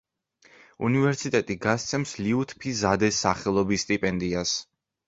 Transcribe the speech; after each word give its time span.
უნივერსიტეტი 0.87 1.59
გასცემს 1.67 2.15
ლიუთფი 2.25 2.75
ზადეს 2.81 3.25
სახელობის 3.27 3.89
სტიპენდიას. 3.89 4.61